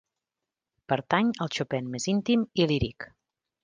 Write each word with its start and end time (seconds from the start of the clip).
Pertany 0.93 1.31
al 1.47 1.53
Chopin 1.59 1.95
més 1.99 2.11
íntim 2.17 2.51
i 2.65 2.71
líric. 2.77 3.13